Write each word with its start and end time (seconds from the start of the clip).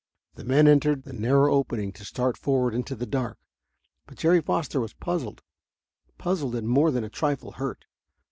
The 0.33 0.43
men 0.43 0.67
entered 0.67 1.03
the 1.03 1.13
narrow 1.13 1.53
opening 1.53 1.91
to 1.91 2.03
start 2.03 2.35
forward 2.35 2.73
into 2.73 2.95
the 2.95 3.05
dark. 3.05 3.37
But 4.07 4.17
Jerry 4.17 4.41
Foster 4.41 4.79
was 4.79 4.93
puzzled, 4.93 5.43
puzzled 6.17 6.55
and 6.55 6.67
more 6.67 6.89
than 6.89 7.03
a 7.03 7.07
trifle 7.09 7.51
hurt. 7.51 7.85